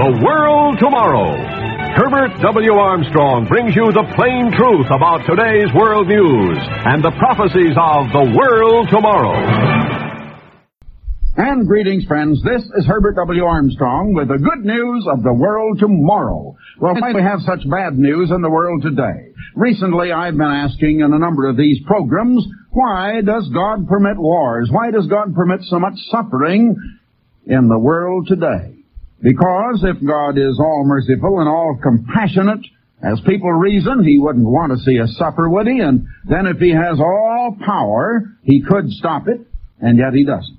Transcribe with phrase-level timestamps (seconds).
[0.00, 1.36] The World Tomorrow.
[1.92, 2.72] Herbert W.
[2.72, 6.56] Armstrong brings you the plain truth about today's world news
[6.88, 9.36] and the prophecies of the world tomorrow.
[11.36, 12.40] And greetings, friends.
[12.40, 13.44] This is Herbert W.
[13.44, 16.56] Armstrong with the good news of the world tomorrow.
[16.80, 19.36] Well, why do we have such bad news in the world today?
[19.54, 22.40] Recently, I've been asking in a number of these programs,
[22.72, 24.70] why does God permit wars?
[24.72, 26.74] Why does God permit so much suffering
[27.44, 28.79] in the world today?
[29.22, 32.64] Because if God is all merciful and all compassionate,
[33.02, 35.80] as people reason, he wouldn't want to see us suffer, would he?
[35.80, 39.40] And then if he has all power, he could stop it,
[39.80, 40.58] and yet he doesn't.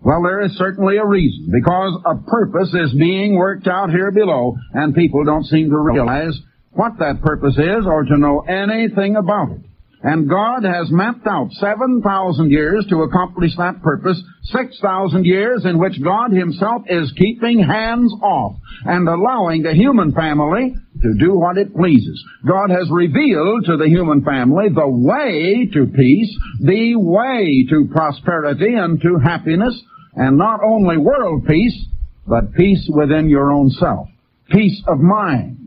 [0.00, 4.56] Well, there is certainly a reason, because a purpose is being worked out here below,
[4.72, 6.38] and people don't seem to realize
[6.70, 9.60] what that purpose is or to know anything about it.
[10.08, 16.00] And God has mapped out 7,000 years to accomplish that purpose, 6,000 years in which
[16.00, 21.74] God Himself is keeping hands off and allowing the human family to do what it
[21.74, 22.24] pleases.
[22.46, 28.74] God has revealed to the human family the way to peace, the way to prosperity
[28.74, 29.76] and to happiness,
[30.14, 31.84] and not only world peace,
[32.28, 34.06] but peace within your own self.
[34.52, 35.66] Peace of mind.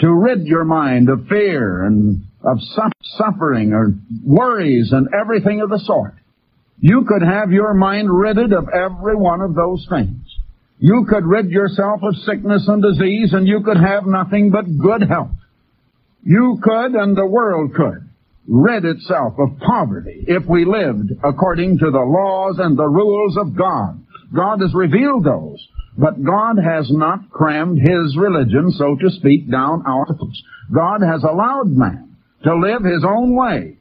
[0.00, 2.58] To rid your mind of fear and of
[3.16, 6.14] suffering or worries and everything of the sort.
[6.78, 10.24] You could have your mind ridded of every one of those things.
[10.78, 15.06] You could rid yourself of sickness and disease and you could have nothing but good
[15.06, 15.36] health.
[16.22, 18.08] You could and the world could
[18.48, 23.56] rid itself of poverty if we lived according to the laws and the rules of
[23.56, 24.02] God.
[24.34, 25.66] God has revealed those.
[25.98, 30.42] But God has not crammed His religion, so to speak, down our throats.
[30.72, 32.09] God has allowed man
[32.44, 33.76] to live his own way.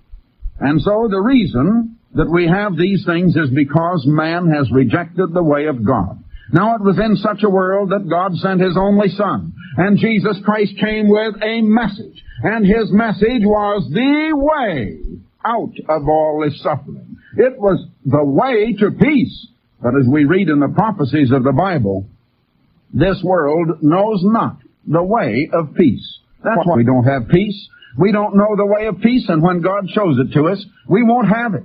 [0.59, 5.43] And so the reason that we have these things is because man has rejected the
[5.43, 6.23] way of God.
[6.51, 10.37] Now it was in such a world that God sent His only Son, and Jesus
[10.43, 14.99] Christ came with a message, and His message was the way
[15.45, 17.17] out of all this suffering.
[17.37, 19.47] It was the way to peace.
[19.81, 22.05] But as we read in the prophecies of the Bible,
[22.93, 26.19] this world knows not the way of peace.
[26.43, 27.69] That's why we don't have peace.
[27.99, 31.03] We don't know the way of peace, and when God shows it to us, we
[31.03, 31.63] won't have it.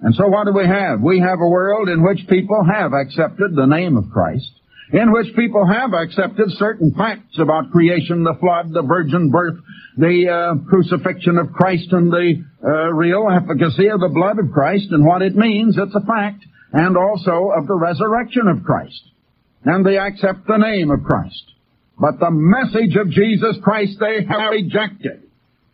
[0.00, 1.00] And so what do we have?
[1.00, 4.52] We have a world in which people have accepted the name of Christ,
[4.92, 9.58] in which people have accepted certain facts about creation, the flood, the virgin birth,
[9.96, 14.92] the uh, crucifixion of Christ, and the uh, real efficacy of the blood of Christ,
[14.92, 19.02] and what it means, it's a fact, and also of the resurrection of Christ.
[19.64, 21.50] And they accept the name of Christ.
[21.98, 25.22] But the message of Jesus Christ they have rejected,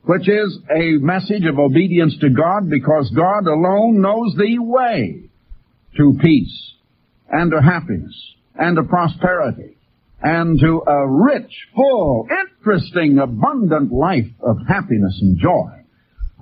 [0.09, 5.29] which is a message of obedience to God because God alone knows the way
[5.99, 6.73] to peace
[7.29, 8.17] and to happiness
[8.55, 9.77] and to prosperity
[10.23, 15.69] and to a rich, full, interesting, abundant life of happiness and joy.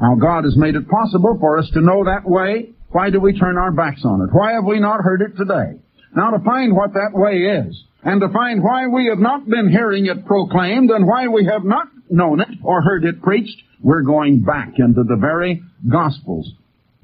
[0.01, 2.71] Now God has made it possible for us to know that way.
[2.91, 4.33] Why do we turn our backs on it?
[4.33, 5.83] Why have we not heard it today?
[6.15, 9.69] Now to find what that way is, and to find why we have not been
[9.69, 14.03] hearing it proclaimed and why we have not known it or heard it preached, we're
[14.03, 16.53] going back into the very Gospels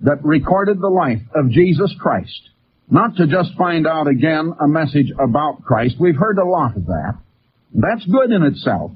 [0.02, 2.50] that recorded the life of Jesus Christ.
[2.88, 5.96] Not to just find out again a message about Christ.
[5.98, 7.18] We've heard a lot of that.
[7.74, 8.92] That's good in itself,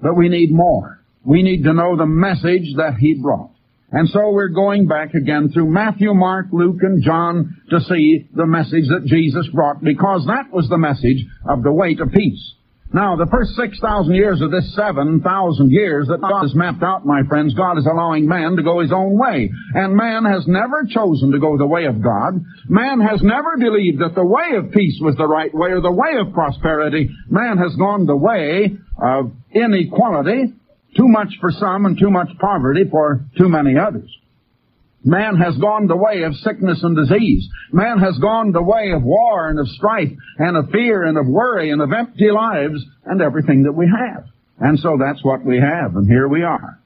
[0.00, 1.02] but we need more.
[1.22, 3.51] We need to know the message that He brought.
[3.92, 8.46] And so we're going back again through Matthew, Mark, Luke, and John to see the
[8.46, 12.54] message that Jesus brought because that was the message of the way to peace.
[12.94, 15.24] Now, the first 6,000 years of this 7,000
[15.70, 18.92] years that God has mapped out, my friends, God is allowing man to go his
[18.92, 19.50] own way.
[19.74, 22.44] And man has never chosen to go the way of God.
[22.68, 25.92] Man has never believed that the way of peace was the right way or the
[25.92, 27.08] way of prosperity.
[27.30, 30.52] Man has gone the way of inequality
[30.96, 34.10] too much for some and too much poverty for too many others.
[35.04, 37.48] Man has gone the way of sickness and disease.
[37.72, 41.26] Man has gone the way of war and of strife and of fear and of
[41.26, 44.26] worry and of empty lives and everything that we have.
[44.60, 46.78] And so that's what we have, and here we are.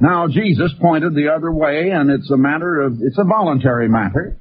[0.00, 4.36] Now Jesus pointed the other way, and it's a matter of, it's a voluntary matter.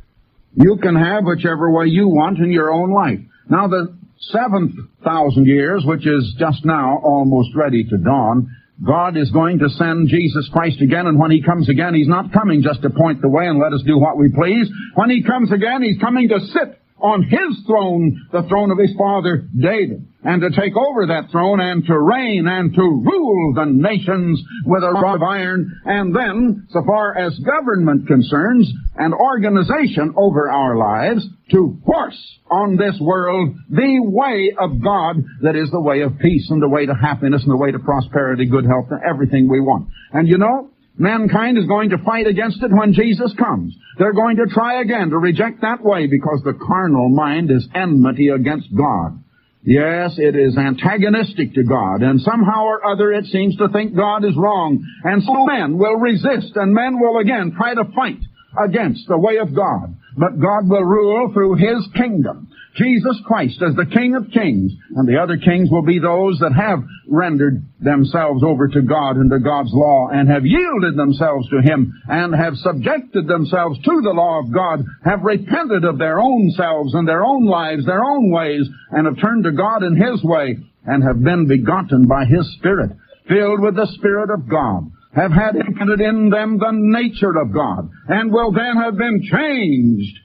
[0.55, 3.19] You can have whichever way you want in your own life.
[3.47, 4.73] Now the seventh
[5.03, 8.49] thousand years, which is just now almost ready to dawn,
[8.81, 12.33] God is going to send Jesus Christ again, and when He comes again, He's not
[12.33, 14.69] coming just to point the way and let us do what we please.
[14.95, 18.95] When He comes again, He's coming to sit on His throne, the throne of His
[18.97, 20.07] father David.
[20.23, 24.83] And to take over that throne and to reign and to rule the nations with
[24.83, 30.77] a rod of iron, and then, so far as government concerns, and organization over our
[30.77, 36.17] lives to force on this world the way of God that is the way of
[36.19, 39.49] peace and the way to happiness and the way to prosperity, good health, and everything
[39.49, 39.89] we want.
[40.11, 43.75] And you know, Mankind is going to fight against it when Jesus comes.
[43.97, 48.27] They're going to try again to reject that way because the carnal mind is enmity
[48.27, 49.22] against God.
[49.65, 54.25] Yes, it is antagonistic to God, and somehow or other it seems to think God
[54.25, 54.83] is wrong.
[55.05, 58.19] And so men will resist, and men will again try to fight
[58.61, 59.95] against the way of God.
[60.17, 62.49] But God will rule through His kingdom.
[62.75, 66.53] Jesus Christ as the King of Kings, and the other kings will be those that
[66.53, 71.61] have rendered themselves over to God and to God's law, and have yielded themselves to
[71.61, 76.49] Him, and have subjected themselves to the law of God, have repented of their own
[76.57, 80.23] selves and their own lives, their own ways, and have turned to God in His
[80.23, 82.91] way, and have been begotten by His Spirit,
[83.27, 87.87] filled with the Spirit of God have had implanted in them the nature of God,
[88.07, 90.17] and will then have been changed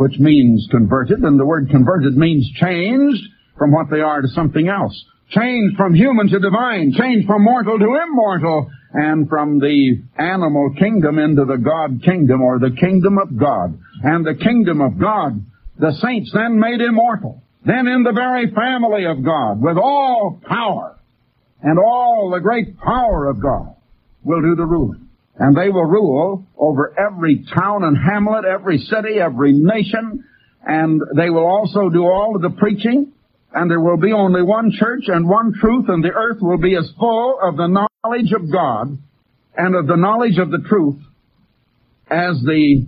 [0.00, 3.22] which means converted, and the word converted means changed
[3.58, 5.04] from what they are to something else.
[5.28, 11.18] Changed from human to divine, changed from mortal to immortal, and from the animal kingdom
[11.18, 13.78] into the God kingdom, or the kingdom of God.
[14.02, 15.44] And the kingdom of God,
[15.78, 17.42] the saints then made immortal.
[17.66, 20.98] Then in the very family of God, with all power,
[21.60, 23.76] and all the great power of God,
[24.24, 25.09] will do the ruling
[25.40, 30.22] and they will rule over every town and hamlet, every city, every nation,
[30.62, 33.10] and they will also do all of the preaching,
[33.54, 36.76] and there will be only one church and one truth, and the earth will be
[36.76, 38.98] as full of the knowledge of God
[39.56, 41.00] and of the knowledge of the truth
[42.10, 42.86] as the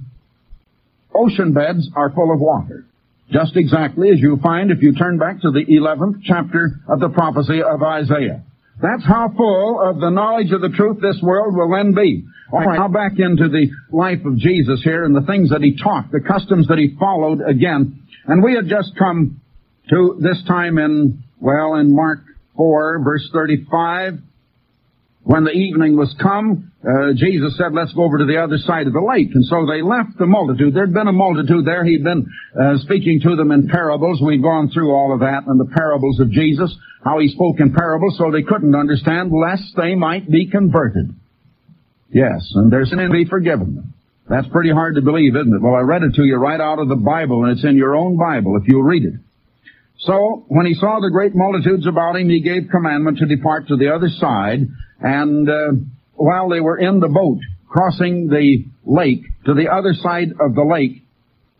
[1.14, 2.84] ocean beds are full of water.
[3.30, 7.08] Just exactly as you find if you turn back to the 11th chapter of the
[7.08, 8.44] prophecy of Isaiah.
[8.82, 12.24] That's how full of the knowledge of the truth this world will then be.
[12.52, 15.76] All right, now back into the life of Jesus here and the things that he
[15.80, 18.02] taught, the customs that he followed again.
[18.26, 19.40] And we had just come
[19.88, 22.24] to this time in, well, in Mark
[22.56, 24.14] 4, verse 35.
[25.24, 28.88] When the evening was come, uh, Jesus said, let's go over to the other side
[28.88, 29.30] of the lake.
[29.32, 30.74] And so they left the multitude.
[30.74, 31.84] There'd been a multitude there.
[31.84, 32.26] He'd been
[32.58, 34.20] uh, speaking to them in parables.
[34.20, 36.74] We'd gone through all of that and the parables of Jesus,
[37.04, 41.14] how he spoke in parables so they couldn't understand lest they might be converted.
[42.10, 43.94] Yes, and their sin be forgiven them.
[44.28, 45.62] That's pretty hard to believe, isn't it?
[45.62, 47.96] Well, I read it to you right out of the Bible, and it's in your
[47.96, 49.14] own Bible if you'll read it.
[49.98, 53.76] So, when he saw the great multitudes about him, he gave commandment to depart to
[53.76, 54.66] the other side,
[55.02, 55.72] and uh,
[56.14, 57.38] while they were in the boat,
[57.68, 61.02] crossing the lake, to the other side of the lake,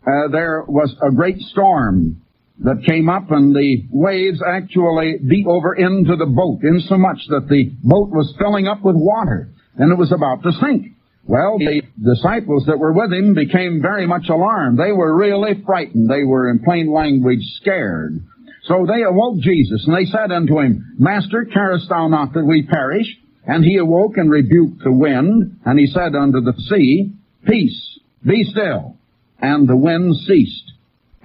[0.05, 2.21] uh, there was a great storm
[2.59, 7.71] that came up and the waves actually beat over into the boat, insomuch that the
[7.83, 10.93] boat was filling up with water and it was about to sink.
[11.25, 14.77] Well, the disciples that were with him became very much alarmed.
[14.77, 16.09] They were really frightened.
[16.09, 18.21] They were, in plain language, scared.
[18.63, 22.67] So they awoke Jesus, and they said unto him, Master, carest thou not that we
[22.67, 23.07] perish?
[23.45, 27.11] And he awoke and rebuked the wind, and he said unto the sea,
[27.45, 28.95] Peace, be still.
[29.39, 30.71] And the wind ceased,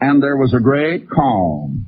[0.01, 1.87] and there was a great calm.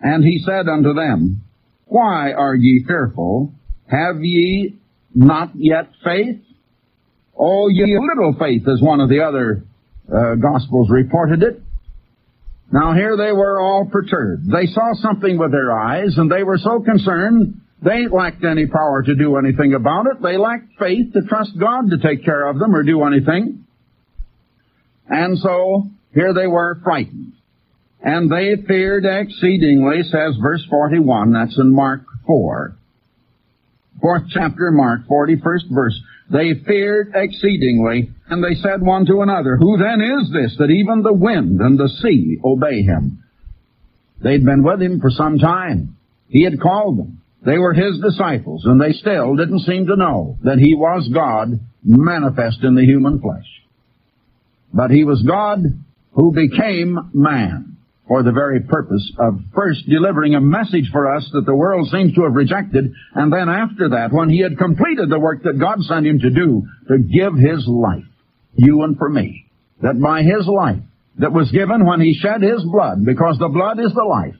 [0.00, 1.42] And he said unto them,
[1.84, 3.52] Why are ye fearful?
[3.90, 4.76] Have ye
[5.14, 6.40] not yet faith?
[7.38, 9.64] Oh, ye little faith, as one of the other
[10.08, 11.62] uh, Gospels reported it.
[12.72, 14.46] Now here they were all perturbed.
[14.46, 19.02] They saw something with their eyes, and they were so concerned they lacked any power
[19.02, 20.22] to do anything about it.
[20.22, 23.64] They lacked faith to trust God to take care of them or do anything.
[25.08, 27.34] And so here they were frightened.
[28.00, 31.32] And they feared exceedingly, says verse 41.
[31.32, 32.78] That's in Mark 4
[34.00, 36.00] fourth chapter, Mark, 41st verse.
[36.30, 41.02] They feared exceedingly, and they said one to another, Who then is this that even
[41.02, 43.24] the wind and the sea obey him?
[44.22, 45.96] They'd been with him for some time.
[46.28, 47.22] He had called them.
[47.44, 51.60] They were his disciples, and they still didn't seem to know that he was God
[51.84, 53.46] manifest in the human flesh.
[54.72, 55.60] But he was God
[56.12, 57.76] who became man
[58.08, 62.14] for the very purpose of first delivering a message for us that the world seems
[62.14, 65.80] to have rejected, and then after that, when he had completed the work that God
[65.82, 68.04] sent him to do, to give his life,
[68.54, 69.46] you and for me,
[69.82, 70.82] that by his life,
[71.18, 74.36] that was given when he shed his blood, because the blood is the life,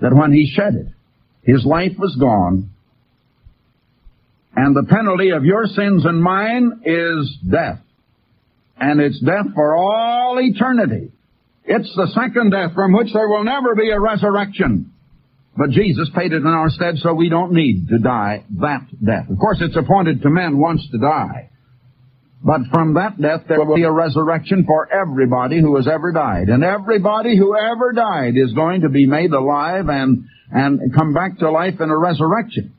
[0.00, 0.86] that when he shed it,
[1.42, 2.70] his life was gone,
[4.54, 7.80] and the penalty of your sins and mine is death.
[8.78, 11.12] And it's death for all eternity.
[11.64, 14.92] It's the second death from which there will never be a resurrection.
[15.56, 19.30] But Jesus paid it in our stead so we don't need to die that death.
[19.30, 21.50] Of course, it's appointed to men once to die.
[22.42, 26.48] But from that death there will be a resurrection for everybody who has ever died.
[26.48, 31.38] And everybody who ever died is going to be made alive and, and come back
[31.38, 32.74] to life in a resurrection.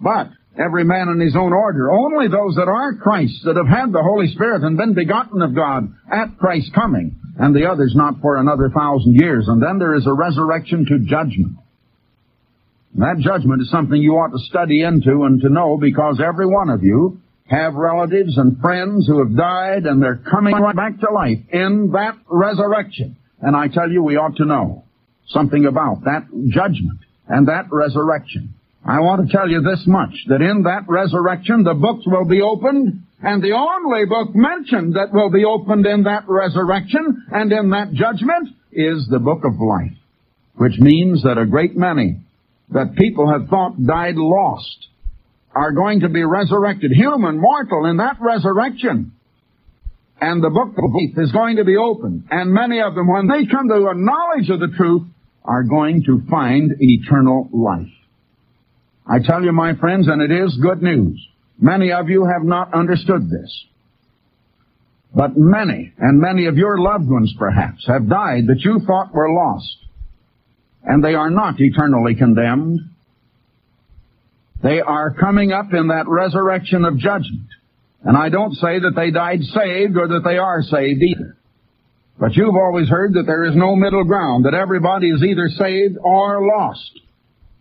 [0.00, 0.28] But
[0.58, 1.90] every man in his own order.
[1.90, 5.54] Only those that are Christ, that have had the Holy Spirit and been begotten of
[5.54, 9.46] God at Christ's coming, and the others not for another thousand years.
[9.48, 11.56] And then there is a resurrection to judgment.
[12.94, 16.46] And That judgment is something you ought to study into and to know because every
[16.46, 20.98] one of you have relatives and friends who have died and they're coming right back
[21.00, 23.16] to life in that resurrection.
[23.40, 24.84] And I tell you, we ought to know
[25.26, 28.54] something about that judgment and that resurrection.
[28.86, 32.42] I want to tell you this much, that in that resurrection the books will be
[32.42, 37.70] opened, and the only book mentioned that will be opened in that resurrection and in
[37.70, 39.96] that judgment is the book of life,
[40.56, 42.20] which means that a great many
[42.70, 44.88] that people have thought died lost
[45.54, 49.12] are going to be resurrected, human, mortal, in that resurrection.
[50.20, 52.24] And the book of life is going to be opened.
[52.30, 55.02] And many of them, when they come to a knowledge of the truth,
[55.44, 57.92] are going to find eternal life.
[59.06, 61.20] I tell you, my friends, and it is good news.
[61.58, 63.64] Many of you have not understood this.
[65.14, 69.32] But many, and many of your loved ones perhaps, have died that you thought were
[69.32, 69.84] lost
[70.84, 72.80] and they are not eternally condemned.
[74.62, 77.48] They are coming up in that resurrection of judgment.
[78.02, 81.36] And I don't say that they died saved or that they are saved either.
[82.18, 85.96] But you've always heard that there is no middle ground, that everybody is either saved
[86.00, 87.00] or lost.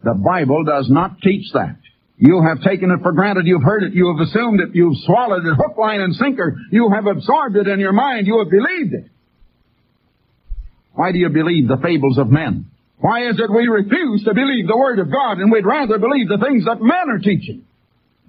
[0.04, 1.78] The Bible does not teach that.
[2.18, 5.46] You have taken it for granted, you've heard it, you have assumed it, you've swallowed
[5.46, 6.56] it hook, line, and sinker.
[6.72, 9.12] You have absorbed it in your mind, you have believed it.
[10.94, 12.70] Why do you believe the fables of men?
[13.00, 16.30] Why is it we refuse to believe the Word of God and we'd rather believe
[16.30, 17.66] the things that men are teaching?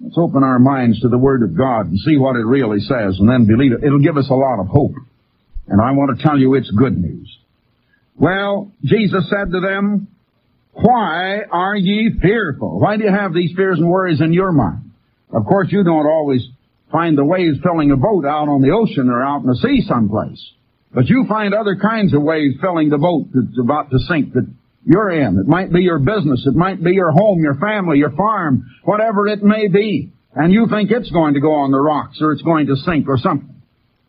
[0.01, 3.15] Let's open our minds to the Word of God and see what it really says
[3.19, 3.83] and then believe it.
[3.85, 4.95] It'll give us a lot of hope.
[5.67, 7.35] And I want to tell you it's good news.
[8.17, 10.07] Well, Jesus said to them,
[10.73, 12.79] Why are ye fearful?
[12.79, 14.91] Why do you have these fears and worries in your mind?
[15.33, 16.47] Of course, you don't always
[16.91, 19.83] find the waves filling a boat out on the ocean or out in the sea
[19.87, 20.41] someplace.
[20.93, 24.47] But you find other kinds of waves filling the boat that's about to sink that
[24.85, 25.39] you're in.
[25.39, 26.45] It might be your business.
[26.45, 30.13] It might be your home, your family, your farm, whatever it may be.
[30.33, 33.07] And you think it's going to go on the rocks or it's going to sink
[33.09, 33.54] or something.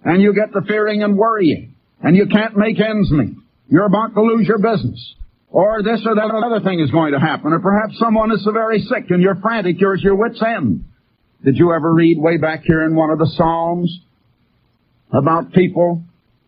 [0.05, 1.75] And you get to fearing and worrying.
[2.01, 3.37] And you can't make ends meet.
[3.69, 5.15] You're about to lose your business.
[5.49, 7.53] Or this or that other thing is going to happen.
[7.53, 10.85] Or perhaps someone is very sick and you're frantic, you're at your wit's end.
[11.45, 14.01] Did you ever read way back here in one of the Psalms
[15.13, 16.03] about people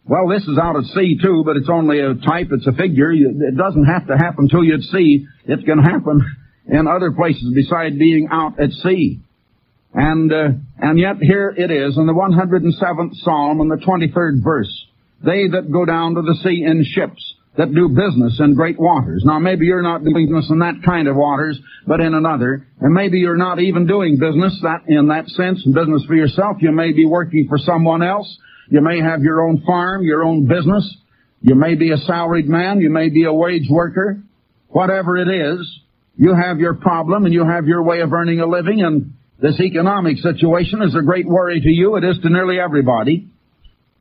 [0.08, 3.12] well, this is out at sea too, but it's only a type, it's a figure.
[3.12, 5.26] It doesn't have to happen till you at sea.
[5.44, 6.24] It can happen
[6.66, 9.20] in other places besides being out at sea.
[9.98, 14.86] And, uh, and yet here it is in the 107th Psalm in the 23rd verse.
[15.24, 19.24] They that go down to the sea in ships, that do business in great waters.
[19.26, 22.64] Now maybe you're not doing business in that kind of waters, but in another.
[22.80, 26.58] And maybe you're not even doing business that, in that sense, and business for yourself.
[26.60, 28.38] You may be working for someone else
[28.70, 30.96] you may have your own farm, your own business.
[31.40, 32.80] You may be a salaried man.
[32.80, 34.20] You may be a wage worker.
[34.68, 35.80] Whatever it is,
[36.16, 39.60] you have your problem and you have your way of earning a living and this
[39.60, 41.96] economic situation is a great worry to you.
[41.96, 43.28] It is to nearly everybody.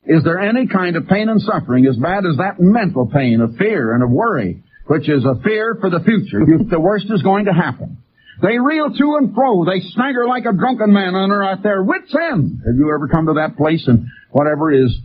[0.06, 3.56] Is there any kind of pain and suffering as bad as that mental pain of
[3.58, 6.39] fear and of worry, which is a fear for the future?
[6.46, 7.98] The worst is going to happen.
[8.41, 9.65] They reel to and fro.
[9.65, 12.62] They stagger like a drunken man and are at their wits' end.
[12.65, 14.98] Have you ever come to that place and whatever is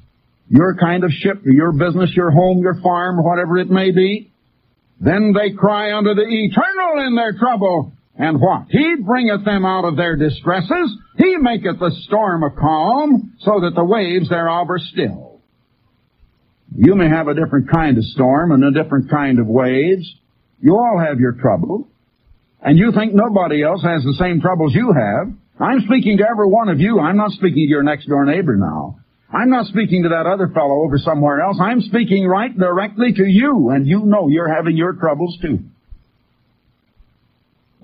[0.48, 4.30] your kind of ship, your business, your home, your farm, whatever it may be?
[5.00, 7.92] Then they cry unto the eternal in their trouble.
[8.16, 8.66] And what?
[8.68, 10.96] He bringeth them out of their distresses.
[11.16, 15.40] He maketh the storm a calm, so that the waves thereof are still.
[16.74, 20.10] You may have a different kind of storm and a different kind of waves.
[20.60, 21.88] You all have your trouble
[22.62, 26.46] and you think nobody else has the same troubles you have, I'm speaking to every
[26.46, 27.00] one of you.
[27.00, 28.98] I'm not speaking to your next door neighbor now.
[29.32, 31.58] I'm not speaking to that other fellow over somewhere else.
[31.60, 35.60] I'm speaking right directly to you, and you know you're having your troubles too.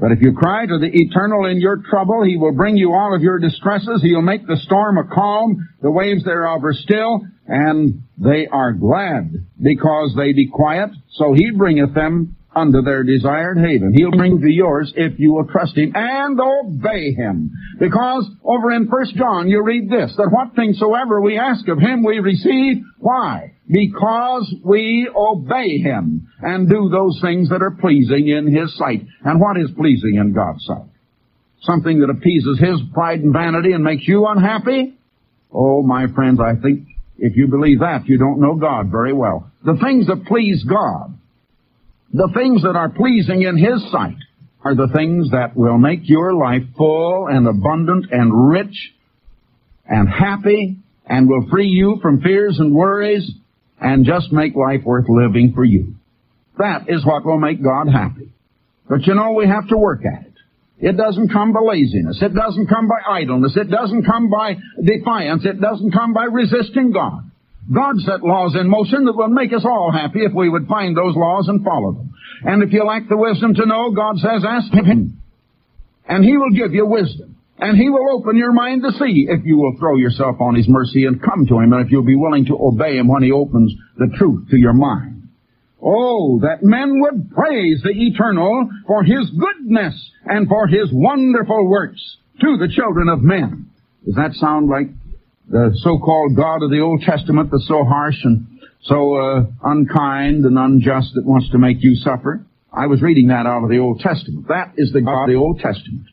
[0.00, 3.14] But if you cry to the eternal in your trouble, he will bring you all
[3.14, 4.00] of your distresses.
[4.02, 5.68] He'll make the storm a calm.
[5.82, 10.90] The waves thereof are still, and they are glad because they be quiet.
[11.10, 13.94] So he bringeth them unto their desired haven.
[13.96, 17.50] He'll bring to yours if you will trust Him and obey Him.
[17.78, 21.78] Because over in First John you read this, that what things soever we ask of
[21.78, 22.82] Him we receive.
[22.98, 23.54] Why?
[23.68, 26.17] Because we obey Him.
[26.40, 29.04] And do those things that are pleasing in His sight.
[29.24, 30.88] And what is pleasing in God's sight?
[31.62, 34.94] Something that appeases His pride and vanity and makes you unhappy?
[35.52, 36.86] Oh, my friends, I think
[37.18, 39.50] if you believe that, you don't know God very well.
[39.64, 41.18] The things that please God,
[42.12, 44.16] the things that are pleasing in His sight,
[44.64, 48.92] are the things that will make your life full and abundant and rich
[49.86, 50.76] and happy
[51.06, 53.30] and will free you from fears and worries
[53.80, 55.94] and just make life worth living for you.
[56.58, 58.32] That is what will make God happy.
[58.88, 60.34] But you know, we have to work at it.
[60.80, 62.22] It doesn't come by laziness.
[62.22, 63.56] It doesn't come by idleness.
[63.56, 65.44] It doesn't come by defiance.
[65.44, 67.30] It doesn't come by resisting God.
[67.72, 70.96] God set laws in motion that will make us all happy if we would find
[70.96, 72.14] those laws and follow them.
[72.44, 75.20] And if you lack the wisdom to know, God says, ask Him.
[76.08, 77.36] And He will give you wisdom.
[77.58, 80.66] And He will open your mind to see if you will throw yourself on His
[80.68, 83.32] mercy and come to Him and if you'll be willing to obey Him when He
[83.32, 85.17] opens the truth to your mind.
[85.80, 92.16] Oh, that men would praise the Eternal for His goodness and for His wonderful works
[92.40, 93.70] to the children of men.
[94.04, 94.88] Does that sound like
[95.48, 100.58] the so-called God of the Old Testament that's so harsh and so uh, unkind and
[100.58, 102.44] unjust that wants to make you suffer?
[102.72, 104.48] I was reading that out of the Old Testament.
[104.48, 106.06] That is the God of the Old Testament.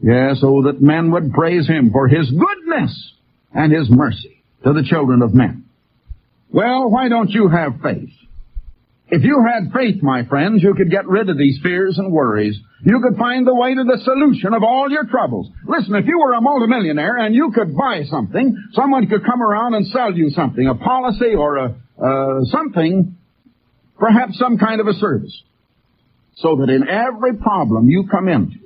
[0.00, 3.12] Yes, oh, that men would praise him for his goodness
[3.52, 5.64] and his mercy to the children of men.
[6.50, 8.10] Well, why don't you have faith?
[9.08, 12.58] If you had faith, my friends, you could get rid of these fears and worries.
[12.82, 15.50] You could find the way to the solution of all your troubles.
[15.66, 19.74] Listen, if you were a multimillionaire and you could buy something, someone could come around
[19.74, 23.16] and sell you something, a policy or a, uh, something,
[23.98, 25.42] perhaps some kind of a service,
[26.36, 28.56] so that in every problem you come into,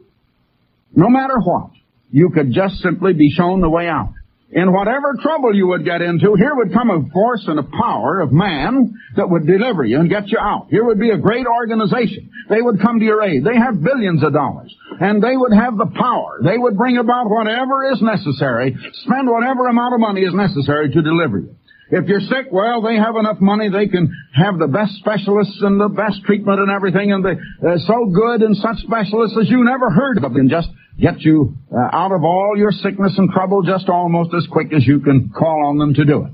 [0.94, 1.70] no matter what,
[2.10, 4.14] you could just simply be shown the way out.
[4.50, 8.20] In whatever trouble you would get into, here would come a force and a power
[8.20, 10.68] of man that would deliver you and get you out.
[10.70, 12.30] Here would be a great organization.
[12.48, 13.44] They would come to your aid.
[13.44, 14.74] They have billions of dollars.
[15.00, 16.40] And they would have the power.
[16.42, 18.74] They would bring about whatever is necessary,
[19.04, 21.57] spend whatever amount of money is necessary to deliver you.
[21.90, 23.70] If you're sick, well, they have enough money.
[23.70, 28.06] They can have the best specialists and the best treatment and everything, and they're so
[28.12, 30.68] good and such specialists as you never heard of, and just
[31.00, 34.86] get you uh, out of all your sickness and trouble just almost as quick as
[34.86, 36.32] you can call on them to do it.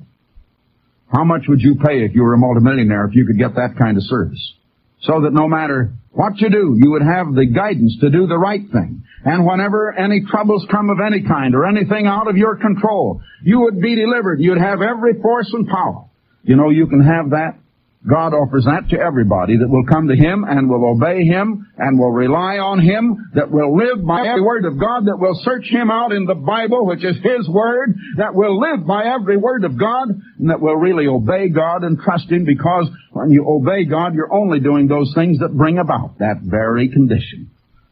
[1.14, 3.76] How much would you pay if you were a multimillionaire if you could get that
[3.78, 4.54] kind of service?
[5.02, 8.38] So that no matter what you do, you would have the guidance to do the
[8.38, 9.03] right thing.
[9.24, 13.60] And whenever any troubles come of any kind or anything out of your control, you
[13.60, 14.40] would be delivered.
[14.40, 16.04] You'd have every force and power.
[16.42, 17.58] You know, you can have that
[18.06, 21.98] God offers that to everybody that will come to Him and will obey Him and
[21.98, 25.64] will rely on Him, that will live by every word of God, that will search
[25.70, 29.64] Him out in the Bible, which is His Word, that will live by every word
[29.64, 33.86] of God, and that will really obey God and trust Him because when you obey
[33.86, 37.50] God, you're only doing those things that bring about that very condition.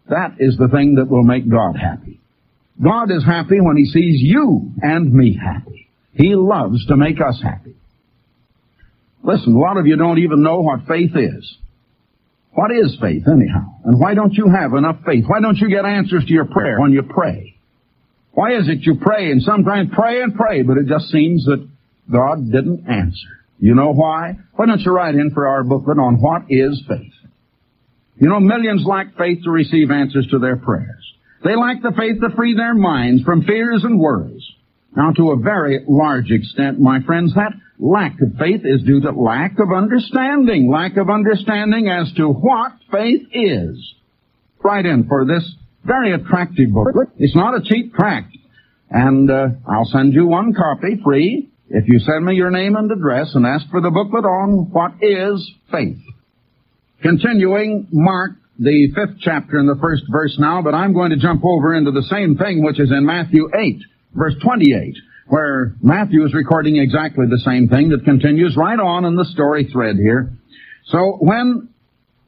[0.09, 2.21] That is the thing that will make God happy.
[2.83, 5.88] God is happy when He sees you and me happy.
[6.15, 7.77] He loves to make us happy.
[9.23, 11.57] Listen, a lot of you don't even know what faith is.
[12.55, 13.79] What is faith, anyhow?
[13.85, 15.25] And why don't you have enough faith?
[15.27, 17.57] Why don't you get answers to your prayer when you pray?
[18.33, 21.67] Why is it you pray and sometimes pray and pray, but it just seems that
[22.11, 23.29] God didn't answer?
[23.59, 24.37] You know why?
[24.55, 27.12] Why don't you write in for our booklet on what is faith?
[28.16, 31.12] You know, millions lack faith to receive answers to their prayers.
[31.44, 34.46] They lack the faith to free their minds from fears and worries.
[34.96, 39.11] Now, to a very large extent, my friends, that lack of faith is due to
[39.11, 40.70] lack of understanding.
[40.70, 43.94] Lack of understanding as to what faith is.
[44.62, 45.42] Write in for this
[45.85, 47.09] very attractive booklet.
[47.18, 48.37] It's not a cheap tract.
[48.90, 52.92] And uh, I'll send you one copy free if you send me your name and
[52.92, 55.98] address and ask for the booklet on what is faith.
[57.03, 61.45] Continuing, Mark the fifth chapter in the first verse now, but I'm going to jump
[61.45, 63.83] over into the same thing which is in Matthew 8
[64.15, 64.95] verse 28,
[65.29, 69.69] where Matthew is recording exactly the same thing that continues right on in the story
[69.73, 70.33] thread here.
[70.87, 71.69] So when,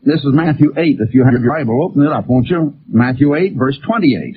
[0.02, 2.74] this is Matthew 8, if you have your Bible, open it up, won't you?
[2.88, 4.34] Matthew 8, verse 28.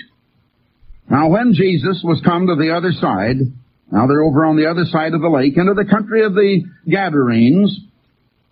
[1.10, 3.38] Now when Jesus was come to the other side,
[3.92, 6.64] now they're over on the other side of the lake, into the country of the
[6.90, 7.80] Gadarenes,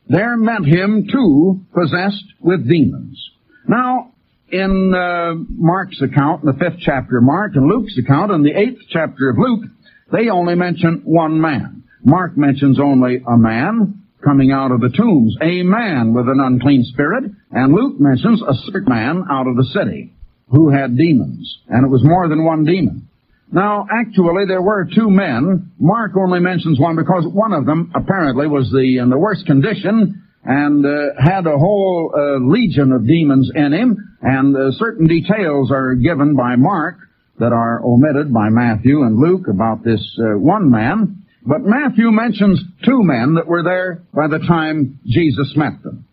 [0.07, 3.31] there met him two possessed with demons.
[3.67, 4.11] Now,
[4.49, 8.57] in uh, Mark's account, in the fifth chapter of Mark, and Luke's account, in the
[8.57, 9.65] eighth chapter of Luke,
[10.11, 11.83] they only mention one man.
[12.03, 16.83] Mark mentions only a man coming out of the tombs, a man with an unclean
[16.85, 20.13] spirit, and Luke mentions a sick man out of the city
[20.49, 23.07] who had demons, and it was more than one demon.
[23.51, 25.71] Now, actually, there were two men.
[25.79, 30.23] Mark only mentions one because one of them apparently was the in the worst condition
[30.43, 35.71] and uh, had a whole uh, legion of demons in him, and uh, certain details
[35.71, 36.97] are given by Mark
[37.39, 41.23] that are omitted by Matthew and Luke about this uh, one man.
[41.45, 46.05] But Matthew mentions two men that were there by the time Jesus met them.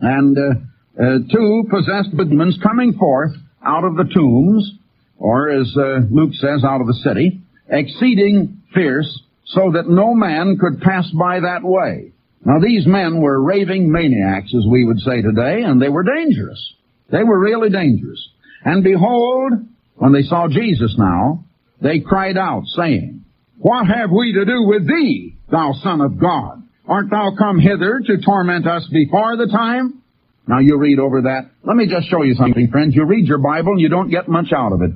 [0.00, 3.32] And uh, uh, two possessed demons coming forth
[3.64, 4.70] out of the tombs,
[5.18, 10.58] or as uh, Luke says, out of the city, exceeding fierce, so that no man
[10.60, 12.12] could pass by that way.
[12.44, 16.74] Now these men were raving maniacs, as we would say today, and they were dangerous.
[17.10, 18.28] They were really dangerous.
[18.64, 19.52] And behold,
[19.94, 21.44] when they saw Jesus now,
[21.80, 23.24] they cried out, saying,
[23.58, 26.62] What have we to do with thee, thou Son of God?
[26.88, 30.02] Art thou come hither to torment us before the time?
[30.46, 31.50] Now you read over that.
[31.64, 32.94] Let me just show you something, friends.
[32.94, 34.90] You read your Bible and you don't get much out of it.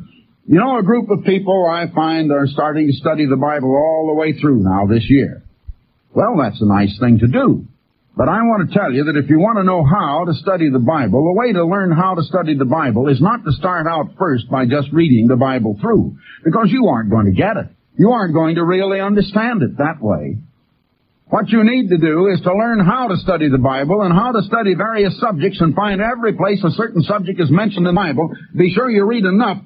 [0.47, 4.09] You know, a group of people I find are starting to study the Bible all
[4.09, 5.43] the way through now this year.
[6.15, 7.67] Well, that's a nice thing to do.
[8.17, 10.69] But I want to tell you that if you want to know how to study
[10.69, 13.87] the Bible, the way to learn how to study the Bible is not to start
[13.87, 17.69] out first by just reading the Bible through, because you aren't going to get it.
[17.97, 20.39] You aren't going to really understand it that way.
[21.29, 24.33] What you need to do is to learn how to study the Bible and how
[24.33, 28.01] to study various subjects and find every place a certain subject is mentioned in the
[28.01, 28.35] Bible.
[28.57, 29.63] Be sure you read enough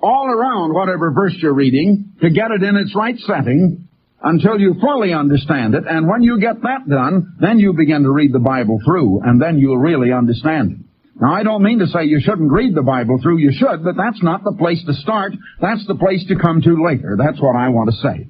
[0.00, 3.88] all around whatever verse you're reading to get it in its right setting
[4.22, 5.84] until you fully understand it.
[5.88, 9.40] And when you get that done, then you begin to read the Bible through, and
[9.40, 10.78] then you'll really understand it.
[11.20, 13.38] Now, I don't mean to say you shouldn't read the Bible through.
[13.38, 15.32] You should, but that's not the place to start.
[15.60, 17.16] That's the place to come to later.
[17.18, 18.28] That's what I want to say.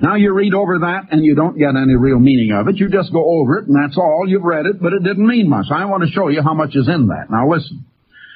[0.00, 2.76] Now you read over that and you don't get any real meaning of it.
[2.76, 4.24] You just go over it and that's all.
[4.26, 5.66] You've read it, but it didn't mean much.
[5.70, 7.26] I want to show you how much is in that.
[7.30, 7.84] Now listen.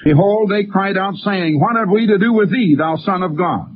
[0.05, 3.37] Behold, they cried out saying, What have we to do with thee, thou son of
[3.37, 3.71] God?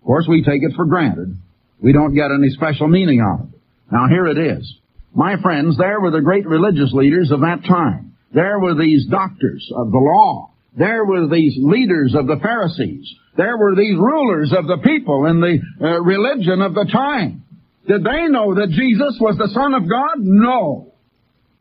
[0.00, 1.36] Of course, we take it for granted.
[1.80, 3.60] We don't get any special meaning out of it.
[3.92, 4.74] Now here it is.
[5.14, 8.16] My friends, there were the great religious leaders of that time.
[8.32, 10.52] There were these doctors of the law.
[10.76, 13.12] There were these leaders of the Pharisees.
[13.36, 17.44] There were these rulers of the people in the uh, religion of the time.
[17.88, 20.18] Did they know that Jesus was the Son of God?
[20.18, 20.89] No.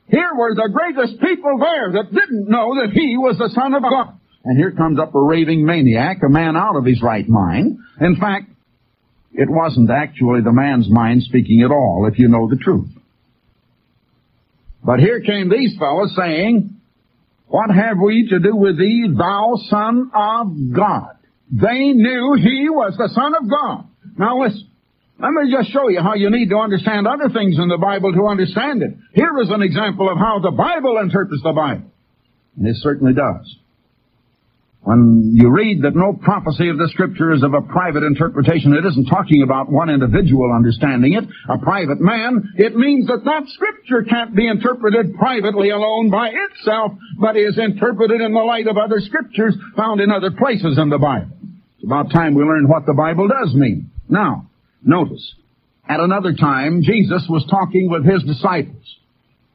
[0.09, 3.83] Here were the greatest people there that didn't know that He was the Son of
[3.83, 4.19] God.
[4.43, 7.77] And here comes up a raving maniac, a man out of his right mind.
[7.99, 8.49] In fact,
[9.33, 12.87] it wasn't actually the man's mind speaking at all, if you know the truth.
[14.83, 16.79] But here came these fellows saying,
[17.47, 21.17] What have we to do with thee, thou Son of God?
[21.51, 23.89] They knew he was the Son of God.
[24.17, 24.68] Now listen.
[25.19, 28.13] Let me just show you how you need to understand other things in the Bible
[28.13, 28.95] to understand it.
[29.13, 31.91] Here is an example of how the Bible interprets the Bible.
[32.55, 33.57] And it certainly does.
[34.81, 38.87] When you read that no prophecy of the scripture is of a private interpretation, it
[38.87, 42.53] isn't talking about one individual understanding it, a private man.
[42.55, 48.21] It means that that scripture can't be interpreted privately alone by itself, but is interpreted
[48.21, 51.35] in the light of other scriptures found in other places in the Bible.
[51.75, 53.91] It's about time we learn what the Bible does mean.
[54.07, 54.48] Now,
[54.83, 55.35] notice,
[55.87, 58.83] at another time, Jesus was talking with his disciples.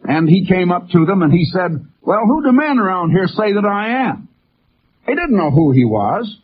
[0.03, 1.71] And he came up to them and he said,
[2.03, 4.29] Well, who do men around here say that I am?
[5.07, 6.37] They didn't know who he was.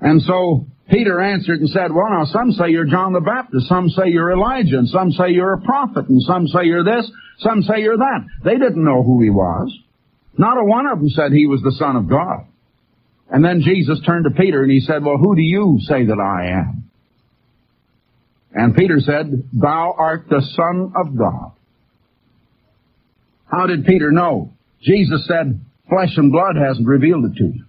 [0.00, 3.88] And so Peter answered and said, well now some say you're John the Baptist, some
[3.88, 7.62] say you're Elijah, and some say you're a prophet, and some say you're this, some
[7.62, 8.26] say you're that.
[8.44, 9.74] They didn't know who he was.
[10.36, 12.46] Not a one of them said he was the Son of God.
[13.30, 16.20] And then Jesus turned to Peter and he said, well who do you say that
[16.20, 16.73] I am?
[18.54, 21.52] And Peter said, thou art the Son of God.
[23.46, 24.52] How did Peter know?
[24.80, 27.64] Jesus said, Flesh and blood hasn't revealed it to you.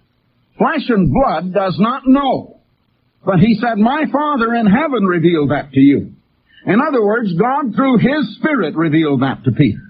[0.56, 2.60] Flesh and blood does not know.
[3.24, 6.12] But he said, my Father in heaven revealed that to you.
[6.66, 9.82] In other words, God through His Spirit revealed that to Peter.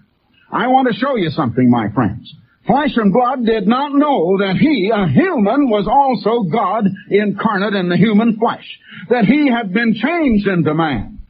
[0.50, 2.32] I want to show you something, my friends.
[2.66, 7.88] Flesh and blood did not know that he, a human, was also God incarnate in
[7.88, 8.66] the human flesh.
[9.08, 11.20] That he had been changed into man.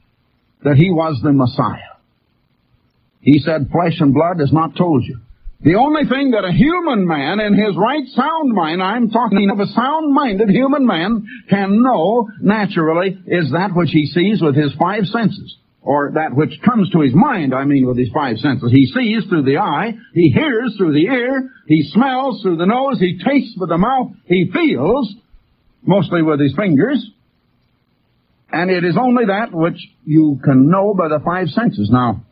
[0.64, 2.01] That he was the Messiah.
[3.20, 5.18] He said, flesh and blood has not told you.
[5.61, 9.59] The only thing that a human man in his right sound mind, I'm talking of
[9.59, 15.05] a sound-minded human man, can know naturally is that which he sees with his five
[15.07, 15.57] senses.
[15.87, 18.72] Or that which comes to his mind, I mean with his five senses.
[18.72, 22.99] He sees through the eye, he hears through the ear, he smells through the nose,
[22.99, 25.14] he tastes with the mouth, he feels,
[25.85, 27.09] mostly with his fingers,
[28.51, 31.88] and it is only that which you can know by the five senses.
[31.88, 32.25] Now,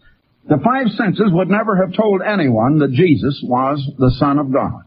[0.49, 4.83] the five senses would never have told anyone that Jesus was the Son of God.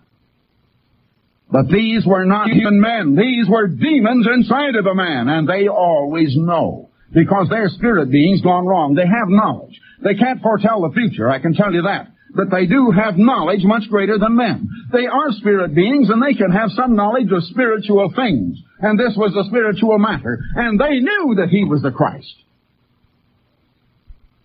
[1.49, 3.15] But these were not human men.
[3.15, 6.86] These were demons inside of a man, and they always know.
[7.13, 8.93] Because they're spirit beings gone wrong.
[8.93, 9.79] They have knowledge.
[10.03, 12.07] They can't foretell the future, I can tell you that.
[12.35, 14.69] But they do have knowledge much greater than men.
[14.91, 18.59] They are spirit beings and they can have some knowledge of spiritual things.
[18.79, 20.39] And this was a spiritual matter.
[20.55, 22.35] And they knew that he was the Christ.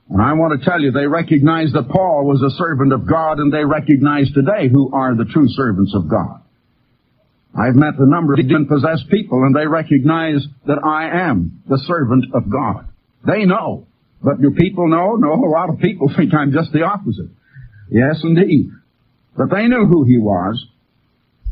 [0.09, 3.39] And I want to tell you, they recognized that Paul was a servant of God,
[3.39, 6.42] and they recognize today who are the true servants of God.
[7.55, 12.25] I've met a number of demon-possessed people, and they recognize that I am the servant
[12.35, 12.89] of God.
[13.27, 13.87] They know.
[14.23, 15.17] But do people know?
[15.17, 17.31] No, a lot of people think I'm just the opposite.
[17.91, 18.71] Yes, indeed.
[19.37, 20.65] But they knew who he was.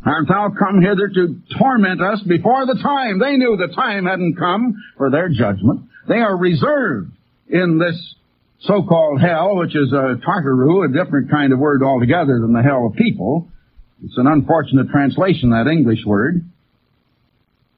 [0.05, 3.19] Art thou come hither to torment us before the time?
[3.19, 5.83] They knew the time hadn't come for their judgment.
[6.09, 7.13] They are reserved
[7.49, 8.15] in this
[8.61, 12.87] so-called hell, which is a Tartaru, a different kind of word altogether than the hell
[12.87, 13.49] of people.
[14.05, 16.45] It's an unfortunate translation, that English word.